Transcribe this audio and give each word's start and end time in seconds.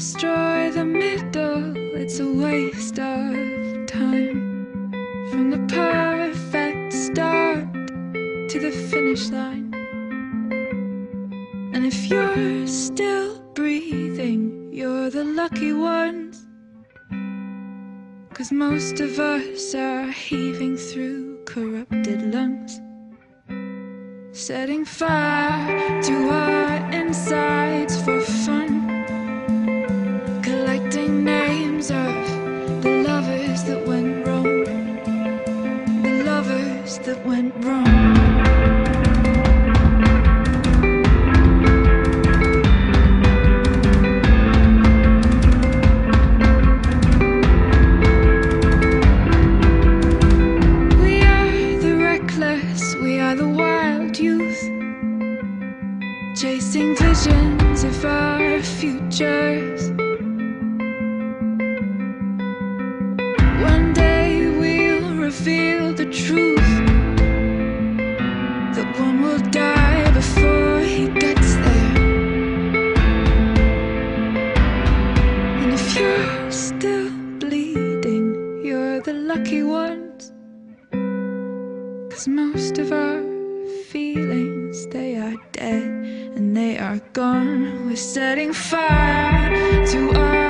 Destroy 0.00 0.70
the 0.70 0.82
middle, 0.82 1.76
it's 1.94 2.20
a 2.20 2.32
waste 2.32 2.98
of 2.98 3.84
time. 3.84 4.90
From 5.30 5.50
the 5.50 5.58
perfect 5.68 6.94
start 6.94 7.70
to 8.48 8.58
the 8.58 8.70
finish 8.90 9.28
line. 9.28 9.74
And 11.74 11.84
if 11.84 12.08
you're 12.08 12.66
still 12.66 13.42
breathing, 13.54 14.70
you're 14.72 15.10
the 15.10 15.22
lucky 15.22 15.74
ones. 15.74 16.46
Cause 18.32 18.50
most 18.50 19.00
of 19.00 19.18
us 19.18 19.74
are 19.74 20.10
heaving 20.10 20.78
through 20.78 21.44
corrupted 21.44 22.32
lungs. 22.32 22.80
Setting 24.32 24.86
fire 24.86 26.02
to 26.02 26.30
our 26.30 26.90
insides 26.90 28.00
for 28.00 28.19
that 36.98 37.24
went 37.24 37.54
wrong. 37.64 37.84
We 51.00 51.22
are 51.22 51.78
the 51.80 51.96
reckless, 51.96 52.94
we 52.96 53.20
are 53.20 53.36
the 53.36 53.48
wild 53.48 54.18
youth, 54.18 54.60
chasing 56.36 56.96
visions 56.96 57.84
of 57.84 58.04
our 58.04 58.60
futures. 58.62 59.92
You're 76.00 76.50
still 76.50 77.10
bleeding, 77.38 78.62
you're 78.64 79.00
the 79.02 79.12
lucky 79.12 79.62
ones. 79.62 80.32
Cause 82.10 82.26
most 82.26 82.78
of 82.78 82.90
our 82.90 83.20
feelings, 83.90 84.86
they 84.86 85.16
are 85.16 85.36
dead 85.52 85.84
and 86.36 86.56
they 86.56 86.78
are 86.78 87.00
gone. 87.12 87.86
We're 87.86 87.96
setting 87.96 88.52
fire 88.52 89.86
to 89.92 90.00
our 90.18 90.49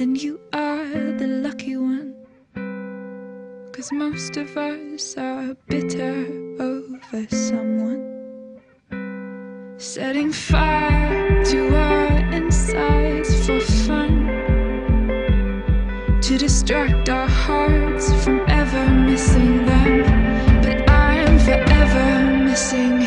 then 0.00 0.16
you 0.16 0.40
are 0.54 1.12
the 1.18 1.26
lucky 1.26 1.76
one. 1.76 2.14
Cause 3.70 3.92
most 3.92 4.34
of 4.38 4.56
us 4.56 5.14
are 5.18 5.54
bitter 5.68 6.24
over 6.58 7.26
someone. 7.28 8.58
Setting 9.76 10.32
fire 10.32 11.44
to 11.44 11.76
our 11.76 12.32
insides 12.32 13.46
for 13.46 13.60
fun. 13.60 14.26
To 16.22 16.38
distract 16.38 17.10
our 17.10 17.28
hearts 17.28 18.10
from 18.24 18.40
ever 18.48 18.88
missing 18.88 19.66
them. 19.66 20.62
But 20.62 20.88
I'm 20.88 21.38
forever 21.38 22.42
missing 22.48 22.99